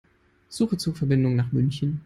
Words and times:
Suche 0.49 0.77
Zugverbindungen 0.77 1.37
nach 1.37 1.51
München. 1.51 1.99